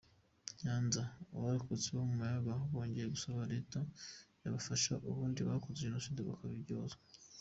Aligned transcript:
Nyanza: 0.61 1.03
Abarokotse 1.35 1.87
bo 1.95 2.03
mu 2.09 2.15
Mayaga 2.21 2.51
bongeye 2.71 3.07
gusaba 3.15 3.49
Leta 3.53 3.79
ko 3.89 4.39
yabafasha 4.43 4.91
Abarundi 4.97 5.39
bakoze 5.49 5.81
jenoside 5.87 6.19
bakabiryozwa. 6.29 7.01